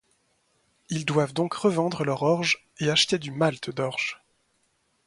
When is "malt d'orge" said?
3.29-4.19